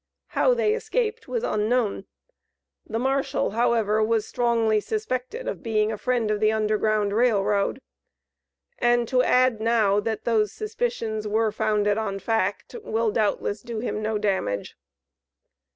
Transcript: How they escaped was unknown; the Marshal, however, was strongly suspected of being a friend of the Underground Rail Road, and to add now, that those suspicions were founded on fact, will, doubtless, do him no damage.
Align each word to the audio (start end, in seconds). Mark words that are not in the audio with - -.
How 0.29 0.55
they 0.55 0.73
escaped 0.73 1.27
was 1.27 1.43
unknown; 1.43 2.05
the 2.87 2.97
Marshal, 2.97 3.51
however, 3.51 4.03
was 4.03 4.25
strongly 4.25 4.79
suspected 4.79 5.47
of 5.47 5.61
being 5.61 5.91
a 5.91 5.97
friend 5.99 6.31
of 6.31 6.39
the 6.39 6.51
Underground 6.51 7.13
Rail 7.13 7.43
Road, 7.43 7.79
and 8.79 9.07
to 9.07 9.21
add 9.21 9.61
now, 9.61 9.99
that 9.99 10.23
those 10.23 10.51
suspicions 10.51 11.27
were 11.27 11.51
founded 11.51 11.99
on 11.99 12.17
fact, 12.17 12.73
will, 12.81 13.11
doubtless, 13.11 13.61
do 13.61 13.77
him 13.77 14.01
no 14.01 14.17
damage. 14.17 14.75